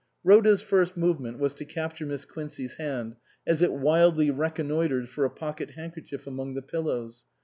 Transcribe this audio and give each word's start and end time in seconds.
Rhoda's 0.23 0.63
first 0.63 0.97
movement 0.97 1.37
was 1.37 1.53
to 1.53 1.63
capture 1.63 2.07
Miss 2.07 2.25
Quincey's 2.25 2.73
hand 2.77 3.17
as 3.45 3.61
it 3.61 3.71
wildly 3.71 4.31
reconnoitred 4.31 5.07
for 5.09 5.25
a 5.25 5.29
pocket 5.29 5.73
handkerchief 5.75 6.25
among 6.25 6.55
the 6.55 6.63
pillows. 6.63 7.23